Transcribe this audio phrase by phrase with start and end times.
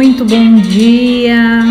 [0.00, 1.62] muito bom dia.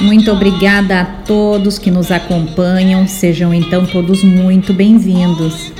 [0.00, 3.08] Muito obrigada a todos que nos acompanham.
[3.08, 5.72] Sejam então todos muito bem-vindos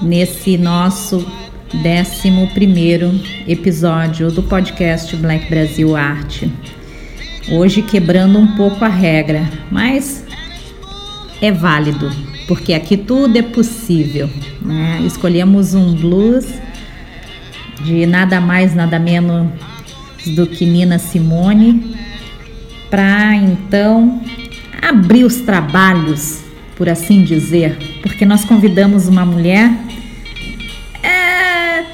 [0.00, 1.18] nesse nosso
[1.74, 6.50] 11 episódio do podcast Black Brasil Arte.
[7.52, 10.24] Hoje quebrando um pouco a regra, mas
[11.42, 12.10] é válido,
[12.48, 14.30] porque aqui tudo é possível.
[14.62, 15.02] Né?
[15.04, 16.46] Escolhemos um blues
[17.84, 19.46] de nada mais, nada menos
[20.26, 21.96] do que Nina Simone,
[22.90, 24.22] para então
[24.82, 26.40] abrir os trabalhos,
[26.76, 29.70] por assim dizer, porque nós convidamos uma mulher.
[31.02, 31.84] É,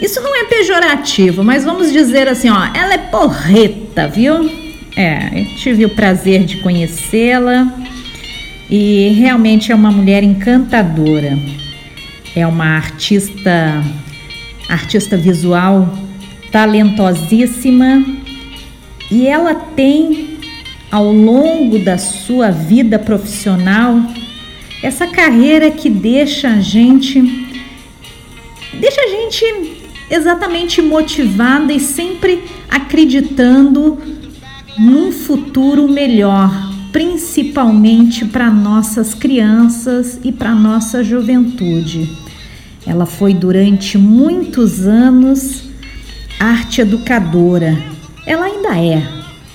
[0.00, 4.50] isso não é pejorativo, mas vamos dizer assim, ó, ela é porreta, viu?
[4.96, 7.72] É, eu tive o prazer de conhecê-la
[8.70, 11.38] e realmente é uma mulher encantadora.
[12.34, 13.84] É uma artista
[14.68, 16.03] artista visual
[16.54, 18.04] talentosíssima
[19.10, 20.38] e ela tem
[20.88, 24.00] ao longo da sua vida profissional
[24.80, 27.20] essa carreira que deixa a gente
[28.72, 33.98] deixa a gente exatamente motivada e sempre acreditando
[34.78, 36.52] num futuro melhor,
[36.92, 42.08] principalmente para nossas crianças e para nossa juventude.
[42.86, 45.73] Ela foi durante muitos anos
[46.38, 47.76] arte educadora.
[48.26, 49.02] Ela ainda é,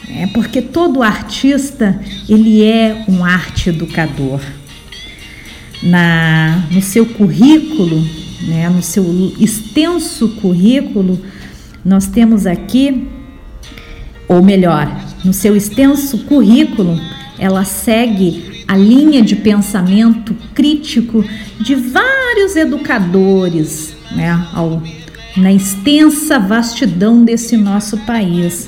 [0.10, 4.42] é porque todo artista ele é um arte educador.
[5.82, 8.02] Na, no seu currículo,
[8.48, 9.06] né, no seu
[9.40, 11.20] extenso currículo,
[11.86, 13.08] nós temos aqui,
[14.28, 14.88] ou melhor,
[15.24, 17.00] no seu extenso currículo,
[17.38, 21.26] ela segue a linha de pensamento crítico
[21.60, 24.82] de vários educadores né, ao,
[25.38, 28.68] na extensa vastidão desse nosso país.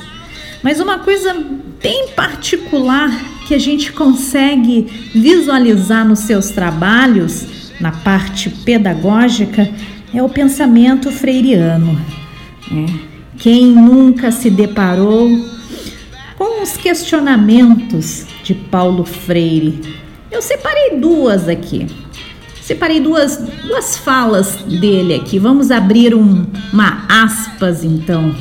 [0.64, 1.36] Mas uma coisa
[1.82, 3.10] bem particular
[3.48, 9.70] que a gente consegue visualizar nos seus trabalhos, na parte pedagógica,
[10.14, 12.00] é o pensamento freiriano.
[12.70, 12.86] Né?
[13.38, 15.30] Quem nunca se deparou
[16.38, 19.82] com os questionamentos de Paulo Freire.
[20.32, 21.88] Eu separei duas aqui.
[22.72, 23.38] Separei duas,
[23.68, 25.38] duas falas dele aqui.
[25.38, 28.34] Vamos abrir um, uma aspas então.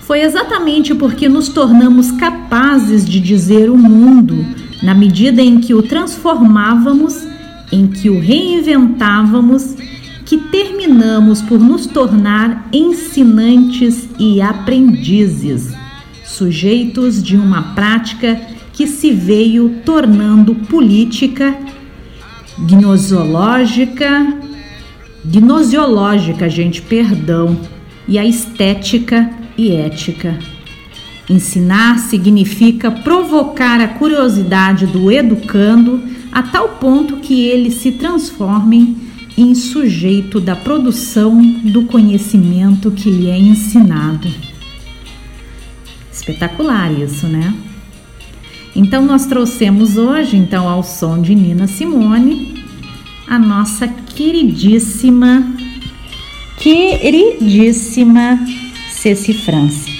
[0.00, 4.44] Foi exatamente porque nos tornamos capazes de dizer o mundo
[4.82, 7.24] na medida em que o transformávamos,
[7.70, 9.76] em que o reinventávamos,
[10.24, 15.72] que terminamos por nos tornar ensinantes e aprendizes
[16.24, 18.40] sujeitos de uma prática
[18.72, 21.56] que se veio tornando política,
[22.58, 24.38] gnosiológica,
[25.24, 27.58] gnosiológica, gente, perdão,
[28.08, 30.38] e a estética e ética.
[31.28, 38.96] Ensinar significa provocar a curiosidade do educando a tal ponto que ele se transforme
[39.36, 44.28] em sujeito da produção do conhecimento que lhe é ensinado.
[46.12, 47.52] Espetacular isso, né?
[48.78, 52.62] Então nós trouxemos hoje, então, ao som de Nina Simone,
[53.26, 55.42] a nossa queridíssima,
[56.58, 58.38] queridíssima
[58.90, 59.90] Ceci France.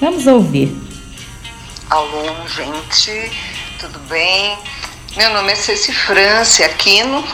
[0.00, 0.72] Vamos ouvir.
[1.90, 3.32] Alô, gente,
[3.80, 4.56] tudo bem?
[5.16, 7.24] Meu nome é Ceci France Aquino.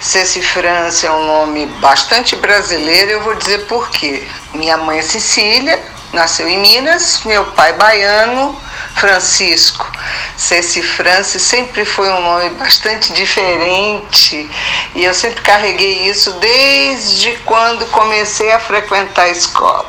[0.00, 4.26] Ceci France é um nome bastante brasileiro, eu vou dizer por quê.
[4.54, 5.78] Minha mãe é Cecília,
[6.14, 8.58] nasceu em Minas, meu pai baiano,
[8.98, 9.90] Francisco.
[10.36, 14.50] Ceci Francis sempre foi um nome bastante diferente
[14.94, 19.86] e eu sempre carreguei isso desde quando comecei a frequentar a escola.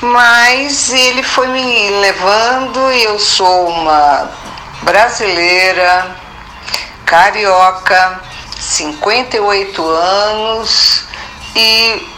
[0.00, 4.30] Mas ele foi me levando e eu sou uma
[4.82, 6.16] brasileira,
[7.04, 8.20] carioca,
[8.58, 11.04] 58 anos
[11.54, 12.08] e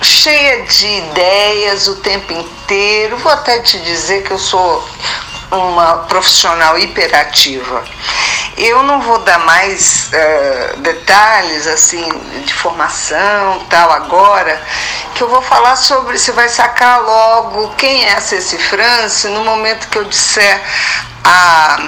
[0.00, 3.16] cheia de ideias o tempo inteiro.
[3.18, 4.88] Vou até te dizer que eu sou
[5.50, 7.84] uma profissional hiperativa.
[8.56, 12.06] Eu não vou dar mais uh, detalhes assim
[12.44, 14.60] de formação tal agora,
[15.14, 19.44] que eu vou falar sobre, você vai sacar logo quem é a Ceci France no
[19.44, 20.62] momento que eu disser
[21.24, 21.78] a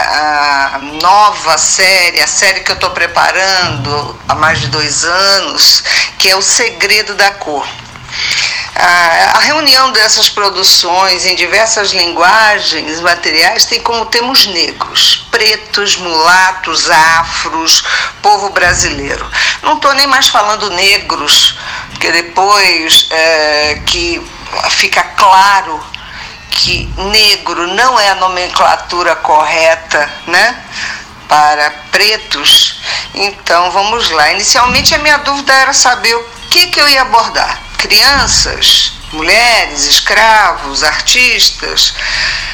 [0.00, 5.82] a nova série, a série que eu estou preparando há mais de dois anos,
[6.18, 7.66] que é O Segredo da Cor.
[8.74, 17.82] A reunião dessas produções em diversas linguagens materiais tem como temas negros, pretos, mulatos, afros,
[18.22, 19.26] povo brasileiro.
[19.62, 21.58] Não estou nem mais falando negros,
[21.90, 24.24] porque depois é, que
[24.70, 25.82] fica claro
[26.50, 30.64] que negro não é a nomenclatura correta, né?
[31.28, 32.80] Para pretos.
[33.14, 34.32] Então vamos lá.
[34.32, 37.60] Inicialmente a minha dúvida era saber o que, que eu ia abordar.
[37.76, 41.94] Crianças, mulheres, escravos, artistas,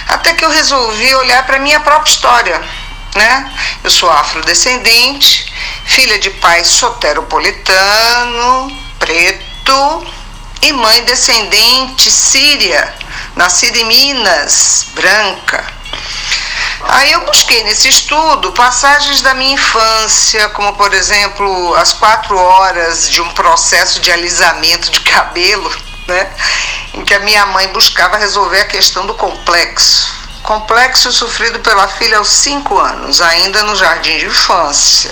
[0.08, 2.60] até que eu resolvi olhar para a minha própria história.
[3.14, 3.52] Né?
[3.82, 5.52] Eu sou afrodescendente,
[5.84, 10.06] filha de pai soteropolitano, preto
[10.62, 12.92] e mãe descendente síria,
[13.36, 15.64] nascida em Minas, branca.
[16.88, 23.10] Aí eu busquei nesse estudo passagens da minha infância, como por exemplo as quatro horas
[23.10, 25.70] de um processo de alisamento de cabelo
[26.06, 26.30] né?
[26.92, 30.23] em que a minha mãe buscava resolver a questão do complexo.
[30.44, 35.10] Complexo sofrido pela filha aos cinco anos, ainda no jardim de infância.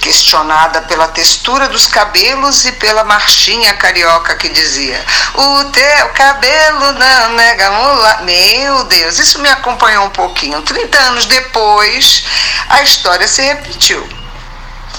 [0.00, 5.04] Questionada pela textura dos cabelos e pela marchinha carioca que dizia:
[5.34, 8.22] O teu cabelo não nega mula.
[8.22, 10.60] Meu Deus, isso me acompanhou um pouquinho.
[10.62, 12.24] 30 anos depois,
[12.68, 14.04] a história se repetiu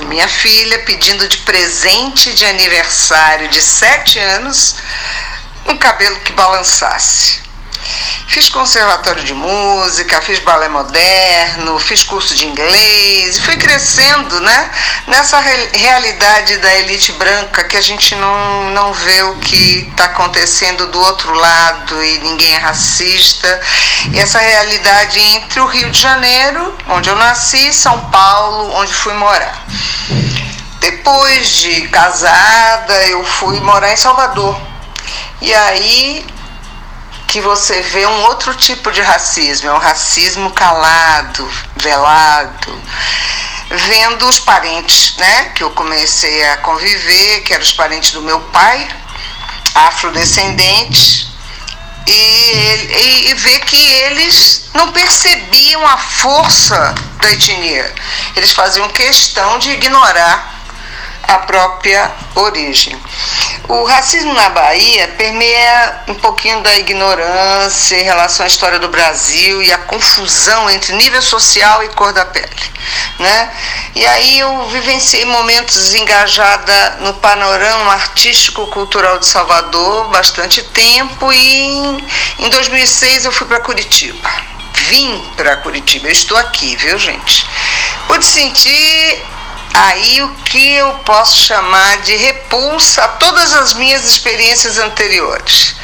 [0.06, 4.76] minha filha pedindo de presente de aniversário de sete anos
[5.66, 7.47] um cabelo que balançasse.
[8.28, 14.72] Fiz conservatório de música, fiz balé moderno, fiz curso de inglês fui crescendo né,
[15.08, 20.88] nessa realidade da elite branca que a gente não, não vê o que está acontecendo
[20.88, 23.62] do outro lado e ninguém é racista.
[24.12, 29.14] E essa realidade entre o Rio de Janeiro, onde eu nasci, São Paulo, onde fui
[29.14, 29.66] morar.
[30.80, 34.60] Depois de casada, eu fui morar em Salvador.
[35.42, 36.26] E aí
[37.28, 42.82] que você vê um outro tipo de racismo, é um racismo calado, velado,
[43.70, 48.40] vendo os parentes, né, que eu comecei a conviver, que eram os parentes do meu
[48.40, 48.88] pai,
[49.76, 51.28] afrodescendentes,
[52.08, 57.94] e, e, e ver que eles não percebiam a força da etnia.
[58.38, 60.57] Eles faziam questão de ignorar
[61.28, 62.98] a própria origem.
[63.68, 69.62] O racismo na Bahia permeia um pouquinho da ignorância em relação à história do Brasil
[69.62, 72.48] e a confusão entre nível social e cor da pele.
[73.20, 73.52] Né?
[73.94, 82.06] E aí eu vivenciei momentos engajada no panorama artístico-cultural de Salvador bastante tempo e
[82.40, 84.30] em 2006 eu fui para Curitiba.
[84.88, 87.46] Vim para Curitiba, eu estou aqui, viu gente?
[88.08, 89.26] Pude sentir
[89.74, 95.76] aí o que eu posso chamar de repulsa a todas as minhas experiências anteriores.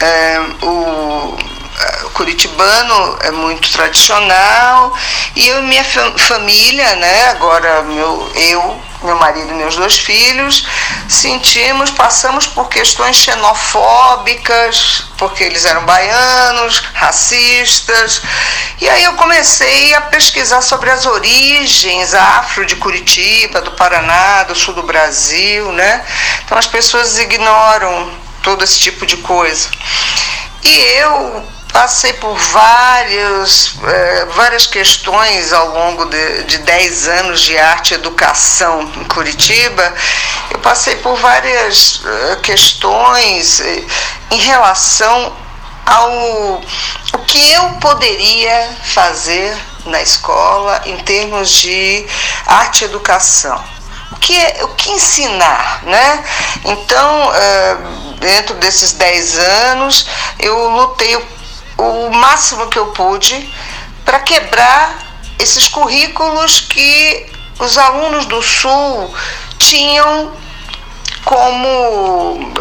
[0.00, 1.36] É, o,
[1.78, 4.96] é, o curitibano é muito tradicional
[5.36, 10.66] e eu e minha família, né, agora meu, eu meu marido e meus dois filhos,
[11.08, 18.22] sentimos, passamos por questões xenofóbicas, porque eles eram baianos, racistas.
[18.80, 24.54] E aí eu comecei a pesquisar sobre as origens afro de Curitiba, do Paraná, do
[24.54, 26.04] sul do Brasil, né?
[26.44, 28.10] Então as pessoas ignoram
[28.42, 29.68] todo esse tipo de coisa.
[30.62, 37.56] E eu passei por vários, é, várias questões ao longo de, de 10 anos de
[37.56, 39.94] arte e educação em Curitiba.
[40.50, 43.84] Eu passei por várias é, questões é,
[44.32, 45.36] em relação
[45.86, 46.60] ao
[47.12, 49.56] o que eu poderia fazer
[49.86, 52.06] na escola em termos de
[52.46, 53.79] arte e educação.
[54.20, 56.22] O que, o que ensinar, né?
[56.62, 57.32] Então,
[58.20, 60.06] dentro desses 10 anos,
[60.38, 61.16] eu lutei
[61.78, 63.50] o máximo que eu pude
[64.04, 64.98] para quebrar
[65.38, 69.14] esses currículos que os alunos do Sul
[69.58, 70.32] tinham
[71.30, 72.52] como,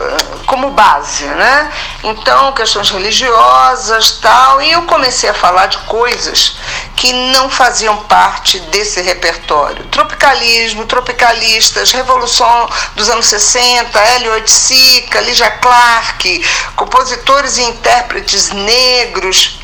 [0.45, 1.73] como base, né?
[2.03, 6.55] Então, questões religiosas, tal, e eu comecei a falar de coisas
[6.95, 9.83] que não faziam parte desse repertório.
[9.85, 16.45] Tropicalismo, tropicalistas, Revolução dos anos 60, Hélio Oiticica, Lígia Clark,
[16.75, 19.57] compositores e intérpretes negros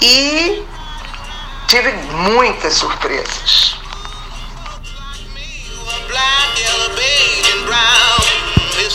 [0.00, 0.64] e
[1.68, 3.76] tive muitas surpresas.
[6.08, 8.35] Black, yellow, beige, and brown.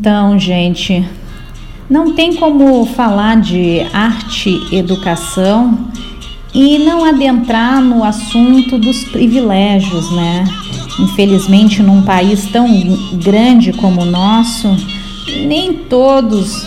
[0.00, 1.06] Então, gente,
[1.88, 5.78] não tem como falar de arte educação
[6.54, 10.44] e não adentrar no assunto dos privilégios, né?
[10.98, 12.66] Infelizmente, num país tão
[13.12, 14.74] grande como o nosso,
[15.46, 16.66] nem todos,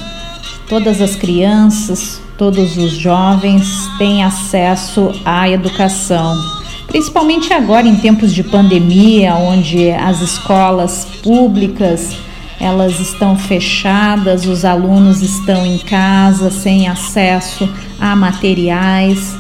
[0.70, 6.40] todas as crianças, todos os jovens têm acesso à educação.
[6.86, 12.16] Principalmente agora em tempos de pandemia, onde as escolas públicas
[12.64, 19.36] elas estão fechadas, os alunos estão em casa sem acesso a materiais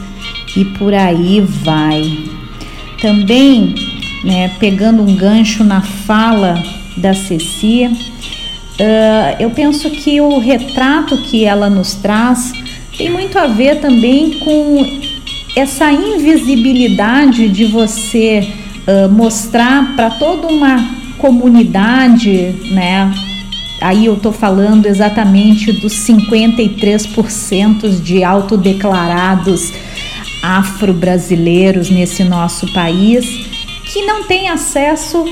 [0.57, 2.19] e por aí vai.
[3.01, 3.73] Também,
[4.25, 6.61] né, pegando um gancho na fala
[6.97, 12.51] da Ceci, uh, eu penso que o retrato que ela nos traz
[12.97, 14.85] tem muito a ver também com
[15.55, 18.49] essa invisibilidade de você
[18.85, 23.09] uh, mostrar para toda uma comunidade, né?
[23.79, 29.71] Aí eu tô falando exatamente dos 53% de autodeclarados
[30.43, 33.25] afro-brasileiros nesse nosso país
[33.85, 35.23] que não têm acesso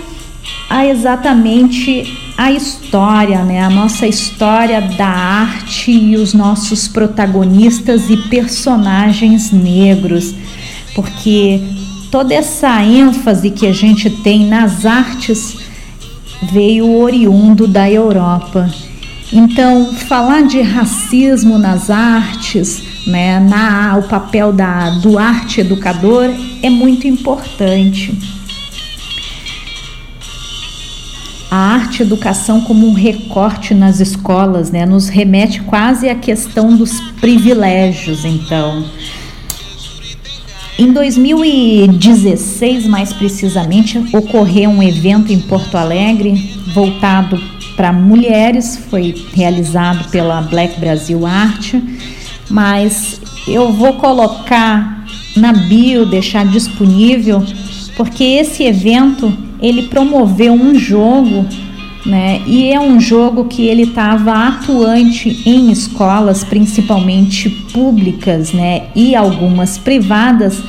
[0.70, 3.62] a exatamente a história, né?
[3.62, 10.34] A nossa história da arte e os nossos protagonistas e personagens negros,
[10.96, 11.60] porque
[12.10, 15.61] toda essa ênfase que a gente tem nas artes
[16.44, 18.70] veio oriundo da Europa.
[19.34, 26.30] Então, falar de racismo nas artes, né, na, o papel da, do arte educador
[26.62, 28.18] é muito importante.
[31.50, 37.00] A arte educação como um recorte nas escolas, né, nos remete quase à questão dos
[37.20, 38.86] privilégios, então.
[40.82, 47.40] Em 2016, mais precisamente, ocorreu um evento em Porto Alegre voltado
[47.76, 51.80] para mulheres, foi realizado pela Black Brasil Arte,
[52.50, 55.06] mas eu vou colocar
[55.38, 57.46] na bio, deixar disponível,
[57.96, 61.46] porque esse evento ele promoveu um jogo
[62.06, 62.42] né?
[62.46, 68.88] E é um jogo que ele estava atuante em escolas, principalmente públicas, né?
[68.96, 70.62] E algumas privadas,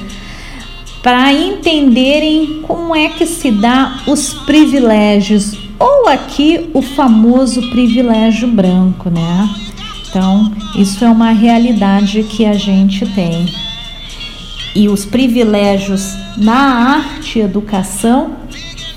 [1.03, 9.11] para entenderem como é que se dá os privilégios, ou aqui o famoso privilégio branco,
[9.11, 9.49] né?
[10.09, 13.47] Então, isso é uma realidade que a gente tem.
[14.75, 18.33] E os privilégios na arte e educação,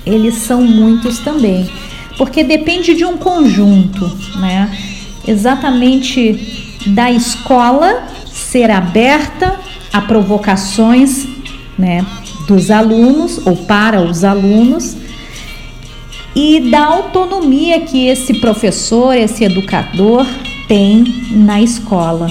[0.04, 1.68] eles são muitos também
[2.16, 4.76] porque depende de um conjunto, né?
[5.26, 9.58] Exatamente da escola ser aberta
[9.92, 11.26] a provocações,
[11.78, 12.04] né,
[12.46, 14.96] dos alunos ou para os alunos
[16.34, 20.26] e da autonomia que esse professor, esse educador
[20.68, 22.30] tem na escola.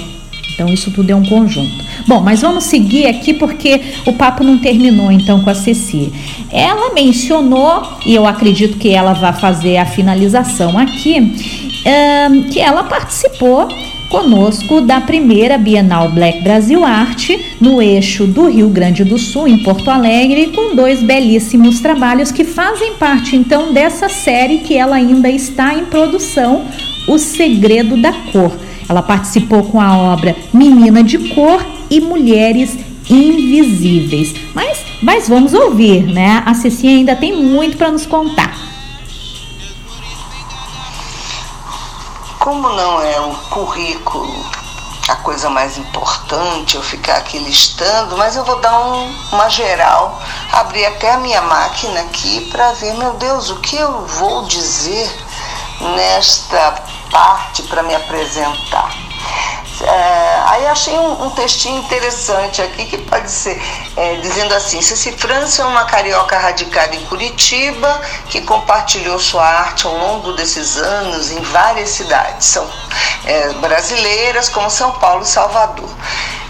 [0.54, 1.84] Então isso tudo é um conjunto.
[2.08, 6.14] Bom, mas vamos seguir aqui porque o papo não terminou então com a Ceci.
[6.52, 12.84] Ela mencionou, e eu acredito que ela vai fazer a finalização aqui, um, que ela
[12.84, 13.68] participou
[14.10, 19.64] conosco da primeira Bienal Black Brasil Arte no eixo do Rio Grande do Sul, em
[19.64, 25.30] Porto Alegre, com dois belíssimos trabalhos que fazem parte então dessa série que ela ainda
[25.30, 26.66] está em produção,
[27.08, 28.52] O Segredo da Cor.
[28.88, 32.78] Ela participou com a obra Menina de Cor e Mulheres
[33.10, 34.34] Invisíveis.
[34.54, 36.44] Mas, mas vamos ouvir, né?
[36.46, 38.56] A Ceci ainda tem muito para nos contar.
[42.40, 44.56] Como não é o currículo
[45.08, 50.20] a coisa mais importante, eu ficar aqui listando, mas eu vou dar um, uma geral,
[50.52, 55.16] abrir até a minha máquina aqui para ver, meu Deus, o que eu vou dizer
[55.96, 58.96] nesta parte para me apresentar.
[59.82, 63.62] É, aí achei um, um, textinho interessante aqui que pode ser
[63.98, 69.86] é, dizendo assim: Ceci França é uma carioca radicada em Curitiba que compartilhou sua arte
[69.86, 72.66] ao longo desses anos em várias cidades, são
[73.26, 75.90] é, brasileiras como São Paulo e Salvador.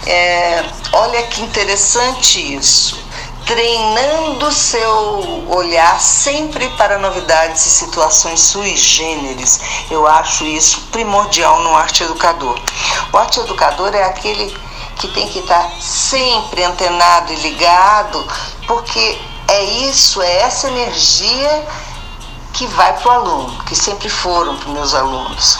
[0.06, 3.05] É, olha que interessante isso
[3.46, 9.60] treinando seu olhar sempre para novidades e situações sui generis.
[9.88, 12.58] Eu acho isso primordial no arte educador.
[13.12, 14.52] O arte educador é aquele
[14.96, 18.26] que tem que estar sempre antenado e ligado,
[18.66, 21.68] porque é isso, é essa energia
[22.52, 25.58] que vai para o aluno, que sempre foram para meus alunos.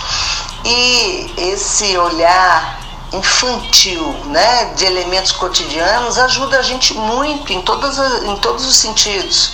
[0.64, 2.85] E esse olhar
[3.18, 9.52] infantil, né, de elementos cotidianos, ajuda a gente muito em, todas, em todos os sentidos.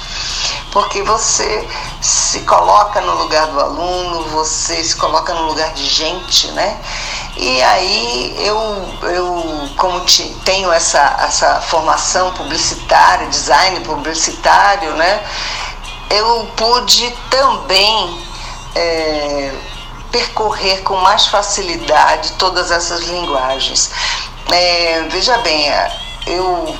[0.71, 1.69] Porque você
[2.00, 6.81] se coloca no lugar do aluno, você se coloca no lugar de gente, né?
[7.37, 8.59] E aí eu,
[9.11, 10.02] eu como
[10.45, 15.23] tenho essa, essa formação publicitária, design publicitário, né?
[16.11, 18.23] Eu pude também
[18.75, 19.52] é,
[20.12, 23.90] percorrer com mais facilidade todas essas linguagens.
[24.52, 25.66] É, veja bem,
[26.26, 26.78] eu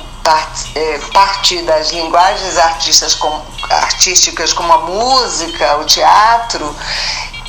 [0.75, 6.73] é, parti das linguagens artistas como, artísticas como a música, o teatro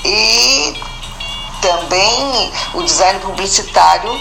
[0.04, 0.74] e
[1.60, 4.12] também o design publicitário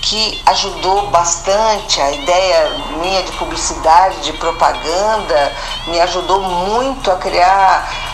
[0.00, 5.52] que ajudou bastante a ideia minha de publicidade, de propaganda,
[5.86, 8.07] me ajudou muito a criar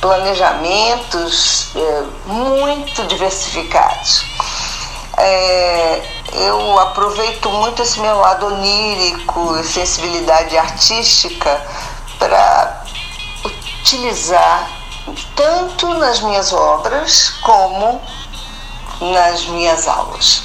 [0.00, 4.24] planejamentos é, muito diversificados.
[5.16, 11.60] É, eu aproveito muito esse meu lado onírico, sensibilidade artística
[12.18, 12.84] para
[13.44, 14.70] utilizar
[15.34, 18.00] tanto nas minhas obras como
[19.00, 20.42] nas minhas aulas.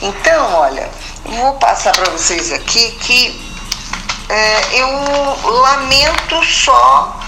[0.00, 0.90] Então, olha,
[1.24, 3.50] vou passar para vocês aqui que
[4.28, 4.88] é, eu
[5.44, 7.19] lamento só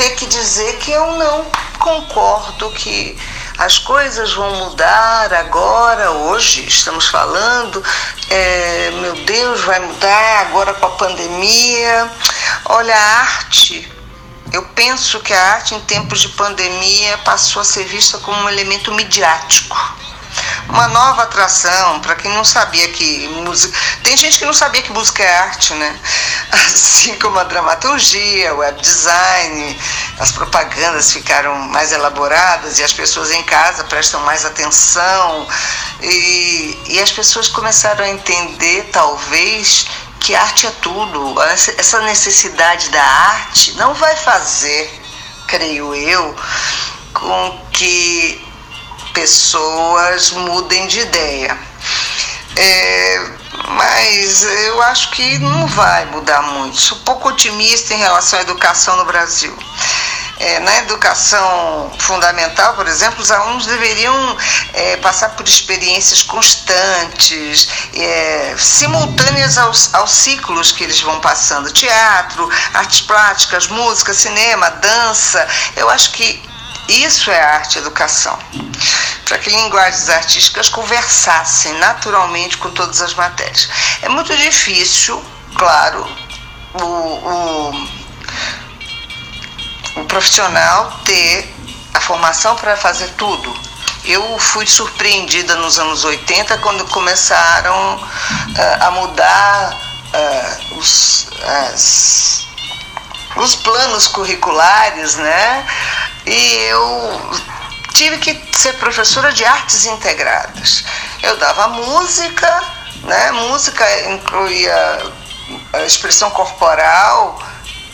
[0.00, 1.44] ter que dizer que eu não
[1.78, 3.18] concordo que
[3.58, 7.84] as coisas vão mudar agora, hoje, estamos falando,
[8.30, 12.10] é, meu Deus, vai mudar agora com a pandemia.
[12.64, 13.92] Olha, a arte,
[14.50, 18.48] eu penso que a arte em tempos de pandemia passou a ser vista como um
[18.48, 19.99] elemento midiático
[20.68, 23.76] uma nova atração para quem não sabia que música.
[24.02, 25.98] Tem gente que não sabia que música é arte, né?
[26.52, 29.78] Assim como a dramaturgia, o web design,
[30.18, 35.46] as propagandas ficaram mais elaboradas e as pessoas em casa prestam mais atenção
[36.02, 39.86] e, e as pessoas começaram a entender, talvez,
[40.20, 41.34] que arte é tudo.
[41.42, 44.92] Essa necessidade da arte não vai fazer,
[45.46, 46.36] creio eu,
[47.12, 48.49] com que
[49.12, 51.58] pessoas mudem de ideia.
[52.56, 53.30] É,
[53.68, 56.80] mas eu acho que não vai mudar muito.
[56.80, 59.56] Sou pouco otimista em relação à educação no Brasil.
[60.38, 64.36] É, na educação fundamental, por exemplo, os alunos deveriam
[64.72, 72.48] é, passar por experiências constantes, é, simultâneas aos, aos ciclos que eles vão passando: teatro,
[72.72, 75.46] artes plásticas, música, cinema, dança.
[75.76, 76.49] Eu acho que
[76.90, 78.38] isso é arte educação.
[79.24, 83.68] Para que linguagens artísticas conversassem naturalmente com todas as matérias.
[84.02, 85.22] É muito difícil,
[85.54, 86.04] claro,
[86.74, 87.70] o, o,
[89.96, 91.54] o profissional ter
[91.94, 93.54] a formação para fazer tudo.
[94.04, 101.28] Eu fui surpreendida nos anos 80 quando começaram uh, a mudar uh, os,
[101.72, 102.46] as,
[103.36, 105.66] os planos curriculares, né?
[106.26, 107.20] E eu
[107.94, 110.84] tive que ser professora de artes integradas.
[111.22, 112.62] Eu dava música,
[113.02, 113.30] né?
[113.32, 115.12] Música incluía
[115.72, 117.38] a expressão corporal,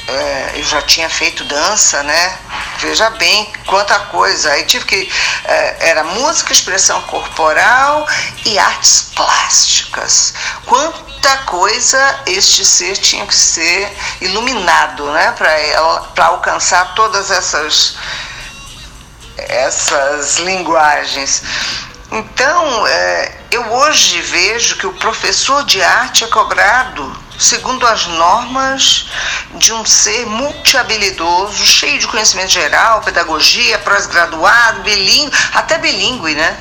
[0.08, 2.38] é, eu já tinha feito dança, né?
[2.78, 4.52] Veja bem quanta coisa.
[4.52, 5.12] Aí tive que.
[5.44, 8.06] É, era música, expressão corporal
[8.44, 10.34] e artes plásticas.
[10.64, 15.32] Quanta coisa este ser tinha que ser iluminado, né?
[15.32, 17.96] Para alcançar todas essas,
[19.36, 21.42] essas linguagens.
[22.12, 29.08] Então, é, eu hoje vejo que o professor de arte é cobrado segundo as normas
[29.54, 36.56] de um ser multi-habilidoso, cheio de conhecimento geral, pedagogia, pós-graduado, bilíngue, até bilíngue, né?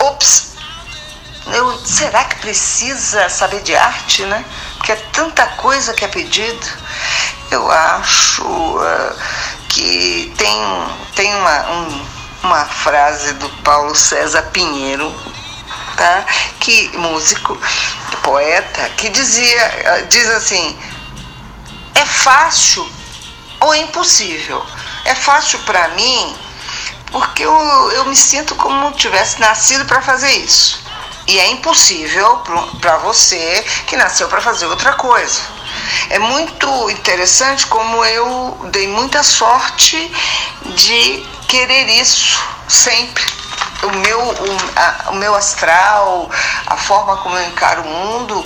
[0.00, 0.50] Ops!
[1.46, 4.44] Eu, será que precisa saber de arte, né?
[4.76, 6.66] Porque é tanta coisa que é pedido.
[7.50, 9.16] Eu acho uh,
[9.68, 10.86] que tem,
[11.16, 12.06] tem uma, um,
[12.44, 15.12] uma frase do Paulo César Pinheiro,
[16.00, 16.24] tá?
[16.58, 17.60] que músico,
[18.22, 20.78] poeta, que dizia, diz assim,
[21.94, 22.90] é fácil
[23.60, 24.64] ou é impossível?
[25.04, 26.34] É fácil para mim
[27.12, 27.52] porque eu,
[27.92, 30.80] eu me sinto como tivesse nascido para fazer isso.
[31.26, 32.42] E é impossível
[32.80, 35.40] para você que nasceu para fazer outra coisa.
[36.08, 40.10] É muito interessante como eu dei muita sorte
[40.64, 43.39] de querer isso sempre
[43.82, 46.30] o meu, o, a, o meu astral,
[46.66, 48.44] a forma como eu encaro o mundo,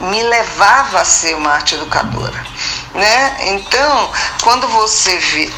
[0.00, 2.44] me levava a ser uma arte educadora.
[2.94, 3.36] Né?
[3.48, 4.10] Então,
[4.42, 5.52] quando você vê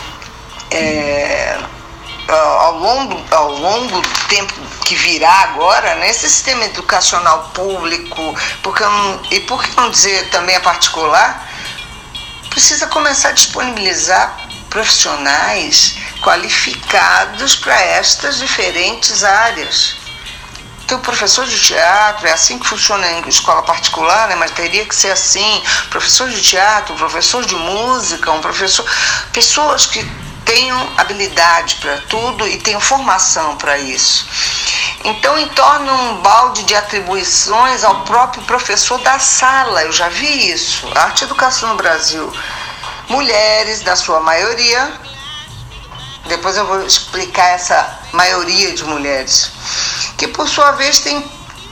[0.70, 1.59] é,
[2.28, 4.52] ao, longo, ao longo do tempo
[4.85, 8.85] que virá agora, né, sistema educacional público, porque
[9.31, 11.46] e por que não dizer também a particular,
[12.50, 19.96] precisa começar a disponibilizar profissionais qualificados para estas diferentes áreas.
[20.85, 24.37] Então, professor de teatro, é assim que funciona em escola particular, né?
[24.37, 28.87] mas teria que ser assim: professor de teatro, professor de música, um professor.
[29.31, 30.02] Pessoas que
[30.46, 34.26] tenham habilidade para tudo e tenham formação para isso.
[35.04, 39.83] Então, entorna um balde de atribuições ao próprio professor da sala.
[39.83, 40.88] Eu já vi isso.
[40.94, 42.33] A arte educação no Brasil.
[43.09, 44.92] Mulheres, na sua maioria.
[46.27, 49.51] Depois eu vou explicar essa maioria de mulheres.
[50.16, 51.21] Que, por sua vez, tem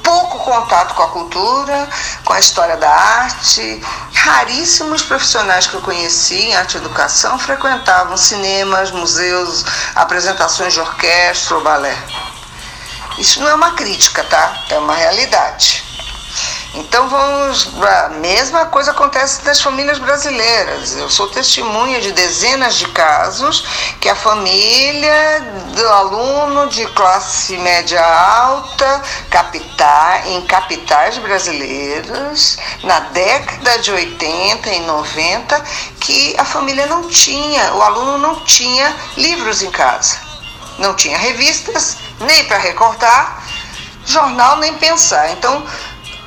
[0.03, 1.89] pouco contato com a cultura,
[2.25, 3.83] com a história da arte.
[4.15, 11.57] Raríssimos profissionais que eu conheci em arte e educação frequentavam cinemas, museus, apresentações de orquestra
[11.57, 11.97] ou balé.
[13.19, 14.65] Isso não é uma crítica, tá?
[14.69, 15.86] É uma realidade.
[16.77, 17.69] Então vamos.
[17.83, 20.95] A mesma coisa acontece nas famílias brasileiras.
[20.97, 23.65] Eu sou testemunha de dezenas de casos
[24.01, 25.41] que a família
[25.75, 34.81] do aluno de classe média alta, capital, em capitais brasileiras, na década de 80 e
[34.81, 35.65] 90,
[36.01, 40.19] que a família não tinha, o aluno não tinha livros em casa.
[40.79, 43.43] Não tinha revistas, nem para recortar,
[44.07, 45.31] jornal nem pensar.
[45.33, 45.65] Então,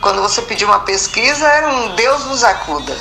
[0.02, 2.98] quando você pediu uma pesquisa, era um Deus nos acuda.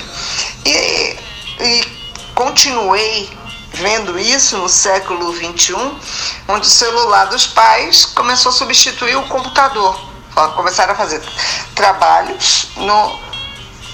[0.65, 1.17] E,
[1.59, 1.99] e
[2.35, 3.29] continuei
[3.73, 5.73] vendo isso no século XXI,
[6.47, 9.99] onde o celular dos pais começou a substituir o computador.
[10.55, 11.21] Começaram a fazer
[11.75, 13.19] trabalhos no,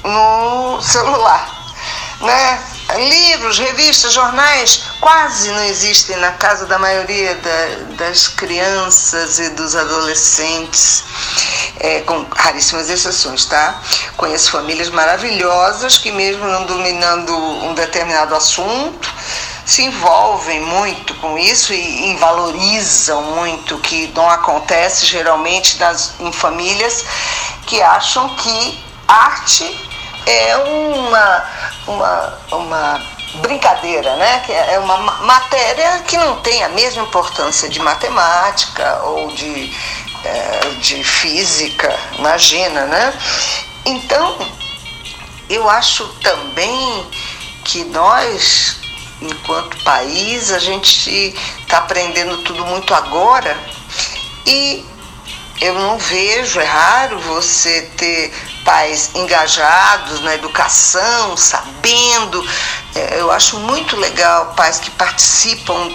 [0.03, 1.73] no celular.
[2.21, 2.74] Né?
[2.93, 9.75] Livros, revistas, jornais quase não existem na casa da maioria da, das crianças e dos
[9.75, 11.03] adolescentes,
[11.79, 13.81] é, com raríssimas exceções, tá?
[14.15, 19.11] Conheço famílias maravilhosas que, mesmo não dominando um determinado assunto,
[19.65, 26.31] se envolvem muito com isso e, e valorizam muito, que não acontece geralmente nas, em
[26.31, 27.03] famílias
[27.65, 29.94] que acham que arte
[30.25, 31.45] é uma,
[31.87, 33.01] uma, uma
[33.41, 34.39] brincadeira, né?
[34.45, 39.71] Que é uma matéria que não tem a mesma importância de matemática ou de,
[40.23, 43.13] é, de física, imagina, né?
[43.85, 44.37] Então,
[45.49, 47.05] eu acho também
[47.63, 48.77] que nós,
[49.21, 53.55] enquanto país, a gente está aprendendo tudo muito agora
[54.45, 54.85] e
[55.61, 58.33] eu não vejo, é raro você ter
[58.65, 62.45] pais engajados na educação, sabendo.
[62.95, 65.87] É, eu acho muito legal pais que participam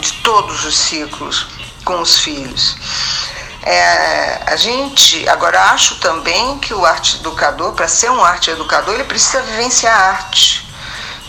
[0.00, 1.48] de todos os ciclos
[1.84, 2.76] com os filhos.
[3.62, 8.94] É, a gente agora acho também que o arte educador, para ser um arte educador,
[8.94, 10.68] ele precisa vivenciar a arte,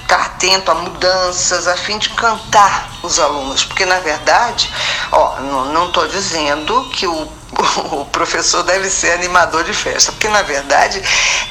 [0.01, 4.69] estar tá atento a mudanças, a fim de cantar os alunos, porque na verdade,
[5.11, 7.25] ó, não estou dizendo que o
[7.91, 11.01] o professor deve ser animador de festa, porque na verdade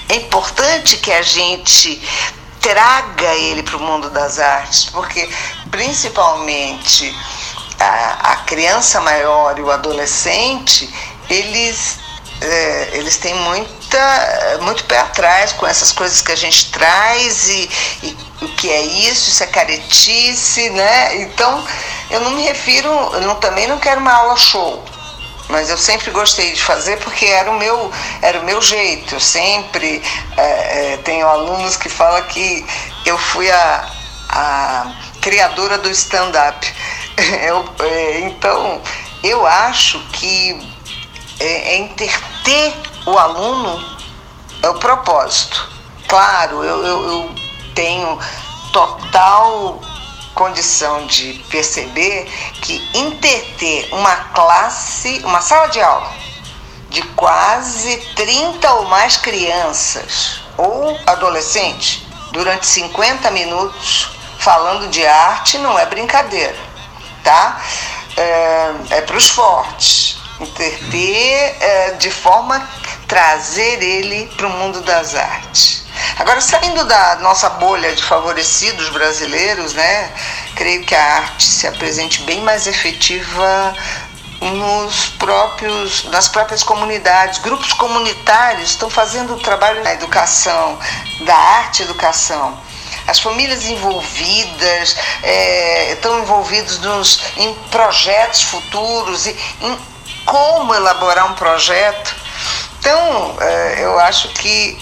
[0.09, 2.01] é importante que a gente
[2.61, 5.29] traga ele para o mundo das artes, porque
[5.71, 7.15] principalmente
[7.79, 10.89] a, a criança maior e o adolescente,
[11.29, 11.99] eles,
[12.41, 17.71] é, eles têm muita, muito pé atrás com essas coisas que a gente traz e,
[18.03, 21.23] e o que é isso, isso é caretice, né?
[21.23, 21.67] Então,
[22.11, 24.85] eu não me refiro, eu não, também não quero uma aula show,
[25.49, 27.91] mas eu sempre gostei de fazer porque era o meu,
[28.23, 29.15] era o meu jeito.
[29.15, 30.03] Eu sempre
[30.37, 32.65] é, é, tenho alunos que falam que
[33.05, 33.89] eu fui a,
[34.31, 36.67] a criadora do stand-up.
[37.19, 38.81] é, então,
[39.23, 40.75] eu acho que
[41.41, 42.75] é, é interter
[43.07, 43.95] o aluno
[44.63, 45.71] é o propósito.
[46.09, 47.35] Claro, eu, eu, eu
[47.75, 48.19] tenho
[48.73, 49.81] total
[50.35, 52.25] condição de perceber
[52.61, 56.25] que interter uma classe, uma sala de aula
[56.95, 65.77] de quase 30 ou mais crianças ou adolescentes durante 50 minutos falando de arte não
[65.77, 66.57] é brincadeira,
[67.25, 67.61] tá?
[68.17, 70.19] É, é para os fortes.
[70.39, 72.69] Interter é, de forma
[73.09, 75.84] trazer ele para o mundo das artes.
[76.19, 80.13] Agora, saindo da nossa bolha de favorecidos brasileiros, né,
[80.55, 83.75] creio que a arte se apresente bem mais efetiva
[84.41, 87.39] nos próprios, nas próprias comunidades.
[87.41, 90.79] Grupos comunitários estão fazendo o trabalho na educação,
[91.23, 92.57] da arte educação.
[93.09, 99.79] As famílias envolvidas é, estão envolvidos nos, em projetos futuros e em
[100.25, 102.15] como elaborar um projeto.
[102.79, 104.79] Então, é, eu acho que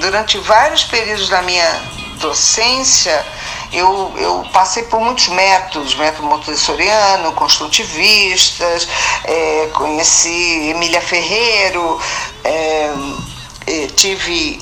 [0.00, 1.82] durante vários períodos da minha
[2.18, 3.24] docência,
[3.72, 8.88] eu, eu passei por muitos métodos, método montessoriano, construtivistas,
[9.24, 12.00] é, conheci Emília Ferreiro,
[12.44, 12.92] é,
[13.94, 14.60] tive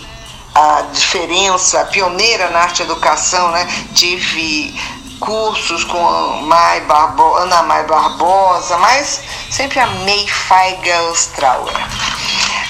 [0.55, 3.69] a diferença, pioneira na arte educação, né?
[3.95, 4.75] tive
[5.19, 11.75] cursos com Mai Barbo, Ana Mai Barbosa, mas sempre amei Feiga Strauer.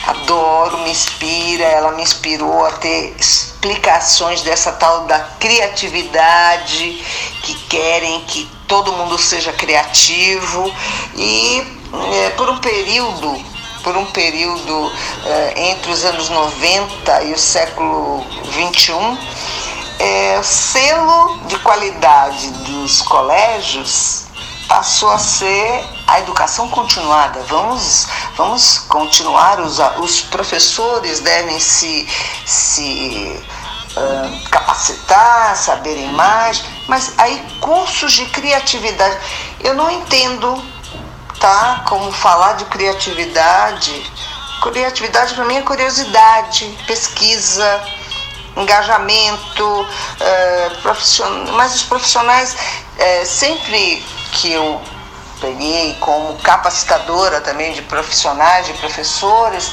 [0.07, 7.05] Adoro, me inspira, ela me inspirou a ter explicações dessa tal da criatividade,
[7.43, 10.73] que querem que todo mundo seja criativo
[11.17, 11.67] e
[12.15, 14.93] é, por um período por um período
[15.25, 19.17] é, entre os anos 90 e o século 21
[19.99, 24.27] é, selo de qualidade dos colégios
[24.69, 27.41] passou a ser a educação continuada.
[27.49, 28.07] Vamos,
[28.37, 32.09] vamos continuar, os, os professores devem se,
[32.45, 33.43] se
[33.97, 39.19] uh, capacitar, saberem mais, mas aí cursos de criatividade.
[39.61, 40.63] Eu não entendo
[41.41, 44.13] tá, como falar de criatividade.
[44.63, 47.83] Criatividade para mim é curiosidade, pesquisa,
[48.57, 49.87] engajamento,
[50.83, 52.57] profissional, mas os profissionais,
[52.99, 54.81] é, sempre que eu
[55.41, 59.71] peguei como capacitadora também de profissionais, de professores,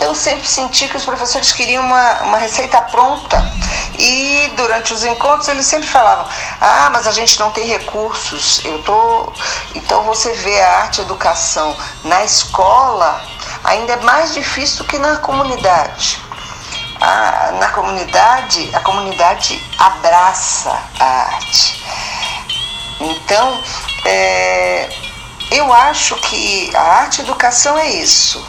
[0.00, 3.38] eu sempre senti que os professores queriam uma, uma receita pronta.
[3.98, 6.26] E durante os encontros eles sempre falavam:
[6.60, 8.64] Ah, mas a gente não tem recursos.
[8.64, 9.32] Eu tô...
[9.74, 13.22] Então você vê a arte educação na escola
[13.62, 16.18] ainda é mais difícil do que na comunidade
[17.00, 21.82] a, na comunidade, a comunidade abraça a arte.
[23.00, 23.62] Então,
[24.04, 24.88] é,
[25.50, 28.46] eu acho que a arte educação é isso.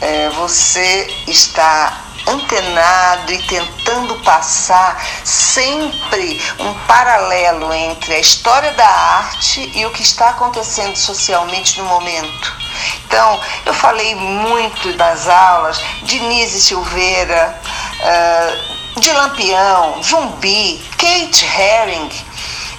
[0.00, 9.72] É, você está antenado e tentando passar sempre um paralelo entre a história da arte
[9.74, 12.61] e o que está acontecendo socialmente no momento.
[13.06, 17.60] Então, eu falei muito das aulas de Nise Silveira,
[18.00, 22.10] uh, de Lampião, Zumbi, Kate Herring,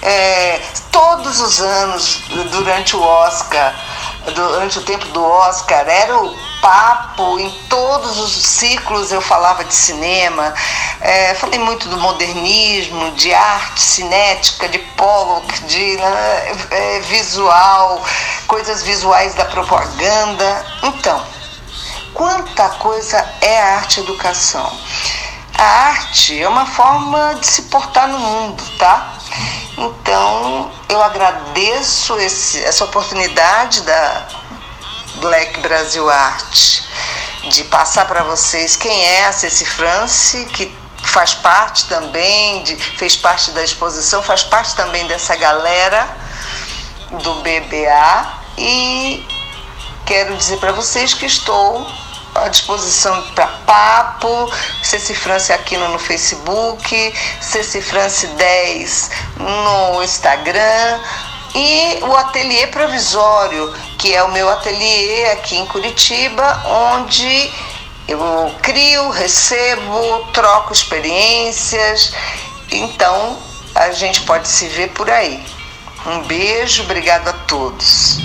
[0.02, 0.60] é,
[0.92, 3.74] todos os anos durante o Oscar,
[4.34, 9.74] durante o tempo do Oscar, era o papo, em todos os ciclos eu falava de
[9.74, 10.54] cinema,
[10.98, 18.02] é, falei muito do modernismo, de arte cinética, de Pollock, de né, é, visual,
[18.46, 20.66] coisas visuais da propaganda.
[20.84, 21.22] Então,
[22.14, 24.72] quanta coisa é a arte educação?
[25.58, 29.12] A arte é uma forma de se portar no mundo, tá?
[29.76, 34.43] Então, eu agradeço esse, essa oportunidade da
[35.24, 36.82] Black Brasil Art,
[37.48, 40.70] de passar para vocês quem é a Ceci France, que
[41.02, 46.06] faz parte também, de, fez parte da exposição, faz parte também dessa galera
[47.22, 49.26] do BBA e
[50.04, 51.90] quero dizer para vocês que estou
[52.34, 61.00] à disposição para papo, Ceci France aqui no, Facebook, Ceci France 10 no Instagram,
[61.54, 63.72] e o ateliê provisório,
[64.04, 67.50] que é o meu ateliê aqui em Curitiba, onde
[68.06, 72.12] eu crio, recebo, troco experiências.
[72.70, 73.38] Então
[73.74, 75.42] a gente pode se ver por aí.
[76.04, 78.18] Um beijo, obrigado a todos.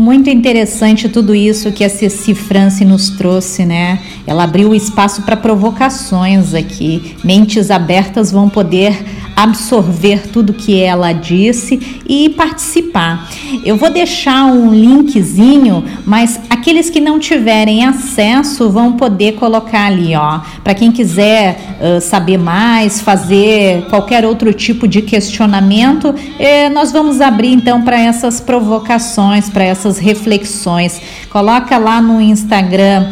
[0.00, 3.98] Muito interessante tudo isso que a Ceci France nos trouxe, né?
[4.26, 7.16] Ela abriu espaço para provocações aqui.
[7.22, 8.98] Mentes abertas vão poder
[9.36, 13.28] absorver tudo que ela disse e participar.
[13.64, 20.14] Eu vou deixar um linkzinho, mas aqueles que não tiverem acesso vão poder colocar ali,
[20.14, 26.92] ó, para quem quiser uh, saber mais, fazer qualquer outro tipo de questionamento, eh, nós
[26.92, 31.00] vamos abrir então para essas provocações, para essas reflexões.
[31.30, 33.06] Coloca lá no Instagram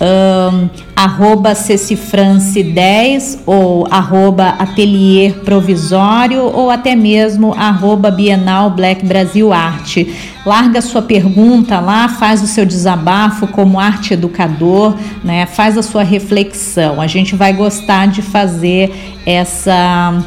[0.00, 10.14] um, arroba cecifrance10 ou arroba atelier provisório ou até mesmo arroba Bienal Black Brasil Arte.
[10.44, 15.46] Larga sua pergunta lá, faz o seu desabafo como arte educador, né?
[15.46, 17.00] faz a sua reflexão.
[17.00, 18.92] A gente vai gostar de fazer
[19.24, 20.22] essa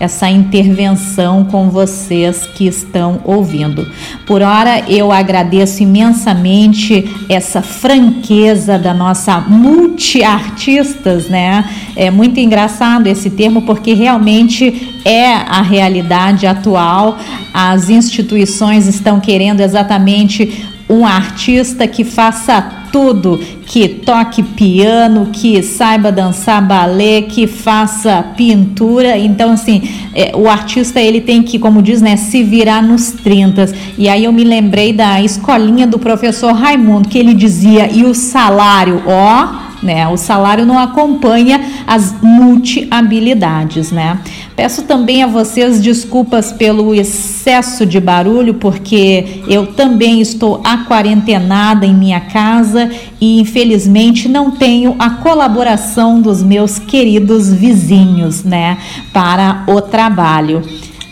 [0.00, 3.86] essa intervenção com vocês que estão ouvindo.
[4.26, 11.64] Por hora, eu agradeço imensamente essa franqueza da nossa multiartistas, né?
[11.96, 17.18] É muito engraçado esse termo porque realmente é a realidade atual.
[17.52, 26.10] As instituições estão querendo exatamente um artista que faça tudo, que toque piano, que saiba
[26.10, 29.16] dançar balé, que faça pintura.
[29.18, 29.82] Então, assim,
[30.14, 33.72] é, o artista ele tem que, como diz, né, se virar nos 30.
[33.96, 38.14] E aí eu me lembrei da escolinha do professor Raimundo, que ele dizia, e o
[38.14, 40.08] salário, ó né?
[40.08, 44.18] O salário não acompanha as multi-habilidades, né?
[44.56, 51.94] Peço também a vocês desculpas pelo excesso de barulho, porque eu também estou aquarentenada em
[51.94, 58.78] minha casa e infelizmente não tenho a colaboração dos meus queridos vizinhos, né,
[59.12, 60.62] para o trabalho.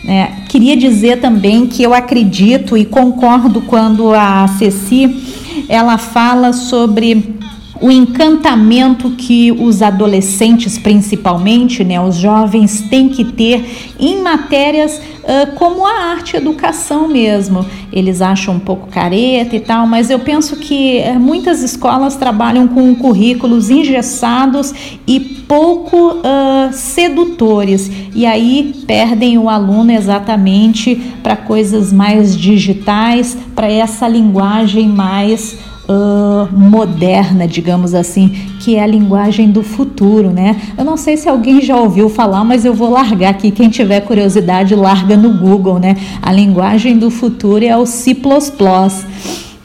[0.05, 7.35] É, queria dizer também que eu acredito e concordo quando a Ceci ela fala sobre
[7.81, 15.55] o encantamento que os adolescentes, principalmente, né, os jovens, têm que ter em matérias uh,
[15.55, 17.65] como a arte e educação mesmo.
[17.91, 22.67] Eles acham um pouco careta e tal, mas eu penso que uh, muitas escolas trabalham
[22.67, 24.73] com currículos engessados
[25.05, 33.71] e pouco uh, sedutores, e aí perdem o aluno exatamente para coisas mais digitais, para
[33.71, 40.55] essa linguagem mais uh, moderna, digamos assim, que é a linguagem do futuro, né?
[40.77, 43.51] Eu não sei se alguém já ouviu falar, mas eu vou largar aqui.
[43.51, 45.95] Quem tiver curiosidade, larga no Google, né?
[46.21, 48.15] A linguagem do futuro é o C++.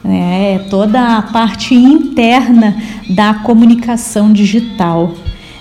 [0.03, 0.53] Né?
[0.55, 2.75] É toda a parte interna
[3.09, 5.13] da comunicação digital.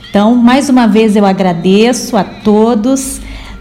[0.09, 3.19] Então, mais uma vez eu agradeço a todos.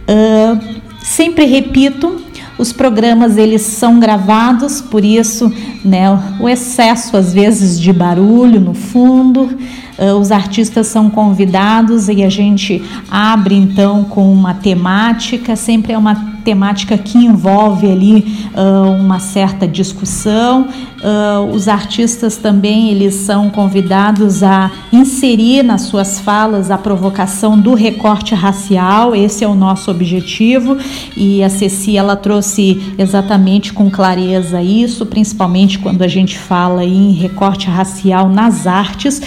[0.07, 2.21] Uh, sempre repito,
[2.61, 5.51] os programas eles são gravados, por isso,
[5.83, 6.07] né,
[6.39, 9.57] o excesso às vezes de barulho no fundo.
[9.97, 15.97] Uh, os artistas são convidados e a gente abre então com uma temática, sempre é
[15.97, 20.67] uma temática que envolve ali uh, uma certa discussão.
[21.01, 27.73] Uh, os artistas também eles são convidados a inserir nas suas falas a provocação do
[27.73, 29.15] recorte racial.
[29.15, 30.77] Esse é o nosso objetivo
[31.17, 37.11] e a Ceci ela trouxe exatamente com clareza isso, principalmente quando a gente fala em
[37.11, 39.21] recorte racial nas artes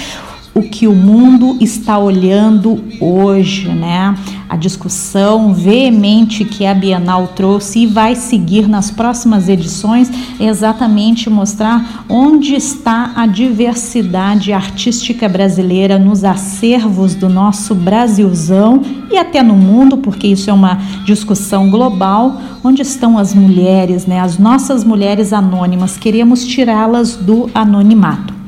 [0.55, 4.17] o que o mundo está olhando hoje, né?
[4.49, 11.29] A discussão veemente que a Bienal trouxe e vai seguir nas próximas edições é exatamente
[11.29, 19.57] mostrar onde está a diversidade artística brasileira nos acervos do nosso Brasilzão e até no
[19.57, 24.21] mundo, porque isso é uma discussão global, onde estão as mulheres, né?
[24.21, 28.44] As nossas mulheres anônimas, queremos tirá-las do anonimato.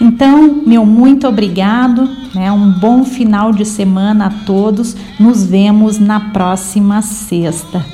[0.00, 2.52] Então, meu muito obrigado, né?
[2.52, 4.94] um bom final de semana a todos.
[5.18, 7.84] Nos vemos na próxima sexta.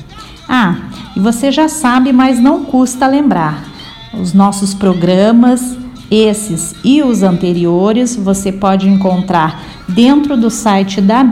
[0.49, 0.77] Ah,
[1.17, 3.65] e você já sabe, mas não custa lembrar:
[4.13, 5.77] os nossos programas,
[6.11, 11.23] esses e os anteriores, você pode encontrar dentro do site da,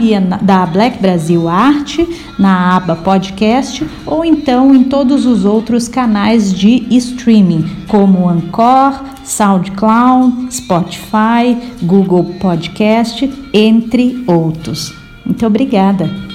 [0.41, 6.87] da Black Brasil Arte, na aba podcast, ou então em todos os outros canais de
[6.91, 14.93] streaming, como Anchor, SoundCloud, Spotify, Google Podcast, entre outros.
[15.25, 16.30] Muito obrigada!